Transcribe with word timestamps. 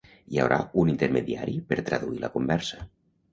Hi 0.35 0.39
haurà 0.43 0.57
un 0.83 0.89
intermediari 0.93 1.53
per 1.73 1.79
traduir 1.91 2.23
la 2.25 2.33
conversa. 2.39 2.83